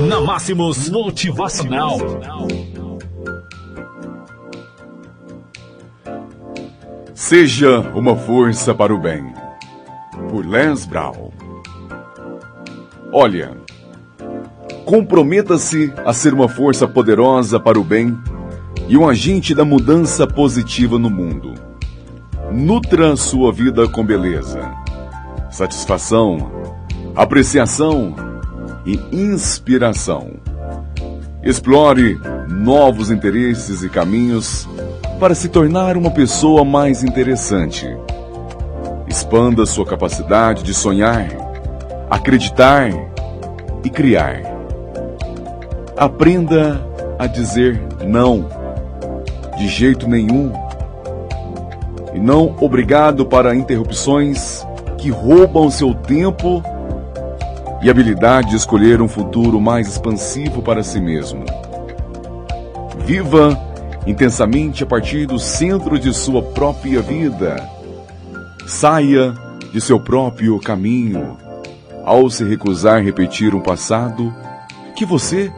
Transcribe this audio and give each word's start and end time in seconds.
Na 0.00 0.20
Máximos 0.20 0.88
Motivacional. 0.88 1.98
Seja 7.14 7.80
uma 7.94 8.16
força 8.16 8.74
para 8.74 8.94
o 8.94 8.98
bem. 8.98 9.32
Por 10.30 10.46
Lance 10.46 10.88
Brown. 10.88 11.30
Olha, 13.12 13.56
comprometa-se 14.86 15.92
a 16.06 16.12
ser 16.14 16.32
uma 16.32 16.48
força 16.48 16.88
poderosa 16.88 17.60
para 17.60 17.78
o 17.78 17.84
bem 17.84 18.18
e 18.88 18.96
um 18.96 19.06
agente 19.06 19.54
da 19.54 19.64
mudança 19.64 20.26
positiva 20.26 20.98
no 20.98 21.10
mundo. 21.10 21.52
Nutra 22.50 23.14
sua 23.14 23.52
vida 23.52 23.86
com 23.86 24.04
beleza, 24.04 24.74
satisfação, 25.50 26.50
apreciação 27.14 28.14
e 28.84 29.00
inspiração. 29.12 30.32
Explore 31.42 32.20
novos 32.48 33.10
interesses 33.10 33.82
e 33.82 33.88
caminhos 33.88 34.68
para 35.18 35.34
se 35.34 35.48
tornar 35.48 35.96
uma 35.96 36.10
pessoa 36.10 36.64
mais 36.64 37.02
interessante. 37.02 37.86
Expanda 39.08 39.66
sua 39.66 39.84
capacidade 39.84 40.62
de 40.62 40.72
sonhar, 40.72 41.28
acreditar 42.10 42.90
e 43.84 43.90
criar. 43.90 44.42
Aprenda 45.96 46.80
a 47.18 47.26
dizer 47.26 47.80
não, 48.06 48.48
de 49.58 49.68
jeito 49.68 50.08
nenhum, 50.08 50.52
e 52.14 52.18
não 52.18 52.56
obrigado 52.60 53.24
para 53.24 53.54
interrupções 53.54 54.66
que 54.98 55.10
roubam 55.10 55.70
seu 55.70 55.94
tempo 55.94 56.62
e 57.82 57.90
habilidade 57.90 58.50
de 58.50 58.56
escolher 58.56 59.02
um 59.02 59.08
futuro 59.08 59.60
mais 59.60 59.88
expansivo 59.88 60.62
para 60.62 60.82
si 60.82 61.00
mesmo. 61.00 61.44
Viva 63.04 63.58
intensamente 64.06 64.84
a 64.84 64.86
partir 64.86 65.26
do 65.26 65.38
centro 65.38 65.98
de 65.98 66.14
sua 66.14 66.42
própria 66.42 67.02
vida. 67.02 67.56
Saia 68.66 69.34
de 69.72 69.80
seu 69.80 69.98
próprio 69.98 70.58
caminho 70.60 71.36
ao 72.04 72.30
se 72.30 72.44
recusar 72.44 72.98
a 72.98 73.02
repetir 73.02 73.54
um 73.54 73.60
passado 73.60 74.32
que 74.94 75.04
você 75.04 75.52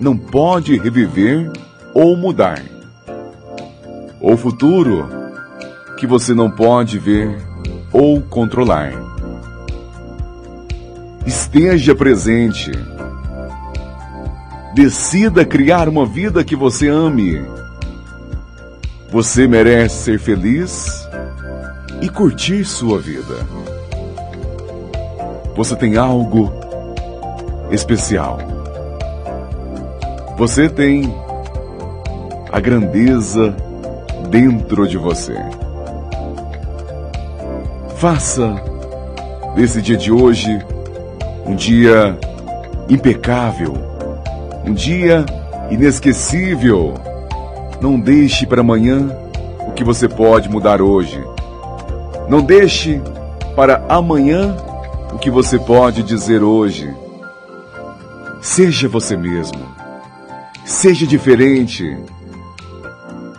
não 0.00 0.16
pode 0.16 0.76
reviver 0.78 1.50
ou 1.94 2.16
mudar. 2.16 2.62
O 4.20 4.36
futuro 4.36 5.08
que 5.98 6.06
você 6.06 6.34
não 6.34 6.50
pode 6.50 6.98
ver 6.98 7.36
ou 7.92 8.20
controlar. 8.22 9.11
Esteja 11.26 11.94
presente. 11.94 12.72
Decida 14.74 15.44
criar 15.44 15.88
uma 15.88 16.04
vida 16.04 16.42
que 16.42 16.56
você 16.56 16.88
ame. 16.88 17.44
Você 19.10 19.46
merece 19.46 20.04
ser 20.04 20.18
feliz 20.18 21.08
e 22.00 22.08
curtir 22.08 22.64
sua 22.64 22.98
vida. 22.98 23.46
Você 25.54 25.76
tem 25.76 25.96
algo 25.96 26.52
especial. 27.70 28.38
Você 30.36 30.68
tem 30.68 31.14
a 32.50 32.58
grandeza 32.58 33.54
dentro 34.28 34.88
de 34.88 34.96
você. 34.96 35.36
Faça 37.96 38.60
desse 39.54 39.80
dia 39.80 39.96
de 39.96 40.10
hoje 40.10 40.58
um 41.46 41.54
dia 41.54 42.18
impecável, 42.88 43.74
um 44.64 44.72
dia 44.72 45.24
inesquecível. 45.70 46.94
Não 47.80 47.98
deixe 47.98 48.46
para 48.46 48.60
amanhã 48.60 49.08
o 49.66 49.72
que 49.72 49.82
você 49.82 50.08
pode 50.08 50.48
mudar 50.48 50.80
hoje. 50.80 51.22
Não 52.28 52.42
deixe 52.42 53.00
para 53.56 53.84
amanhã 53.88 54.56
o 55.12 55.18
que 55.18 55.30
você 55.30 55.58
pode 55.58 56.02
dizer 56.02 56.42
hoje. 56.42 56.92
Seja 58.40 58.88
você 58.88 59.16
mesmo. 59.16 59.60
Seja 60.64 61.06
diferente. 61.06 61.96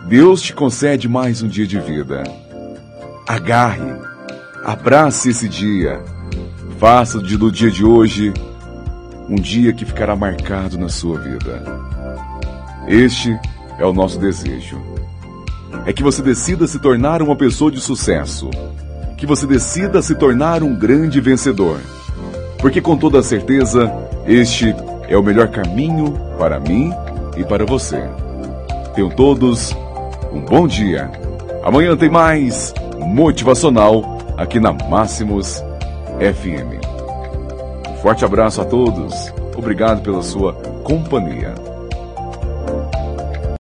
Deus 0.06 0.42
te 0.42 0.54
concede 0.54 1.08
mais 1.08 1.42
um 1.42 1.48
dia 1.48 1.66
de 1.66 1.80
vida. 1.80 2.22
Agarre, 3.26 3.94
abrace 4.64 5.30
esse 5.30 5.48
dia. 5.48 6.13
Faça 6.84 7.18
do 7.18 7.50
dia 7.50 7.70
de 7.70 7.82
hoje 7.82 8.30
um 9.26 9.36
dia 9.36 9.72
que 9.72 9.86
ficará 9.86 10.14
marcado 10.14 10.76
na 10.76 10.90
sua 10.90 11.18
vida. 11.18 11.64
Este 12.86 13.34
é 13.78 13.86
o 13.86 13.92
nosso 13.94 14.18
desejo. 14.18 14.78
É 15.86 15.94
que 15.94 16.02
você 16.02 16.20
decida 16.20 16.66
se 16.66 16.78
tornar 16.78 17.22
uma 17.22 17.34
pessoa 17.34 17.70
de 17.70 17.80
sucesso. 17.80 18.50
Que 19.16 19.24
você 19.24 19.46
decida 19.46 20.02
se 20.02 20.14
tornar 20.14 20.62
um 20.62 20.74
grande 20.78 21.22
vencedor. 21.22 21.80
Porque 22.58 22.82
com 22.82 22.98
toda 22.98 23.22
certeza, 23.22 23.90
este 24.26 24.74
é 25.08 25.16
o 25.16 25.22
melhor 25.22 25.48
caminho 25.48 26.12
para 26.38 26.60
mim 26.60 26.92
e 27.34 27.44
para 27.44 27.64
você. 27.64 28.02
Tenham 28.94 29.08
todos 29.08 29.74
um 30.30 30.42
bom 30.42 30.68
dia. 30.68 31.10
Amanhã 31.64 31.96
tem 31.96 32.10
mais 32.10 32.74
motivacional 32.98 34.18
aqui 34.36 34.60
na 34.60 34.70
Máximos 34.70 35.64
FM. 36.18 36.80
Um 37.90 37.96
forte 37.96 38.24
abraço 38.24 38.60
a 38.60 38.64
todos. 38.64 39.32
Obrigado 39.56 40.02
pela 40.02 40.22
sua 40.22 40.52
companhia. 40.84 41.73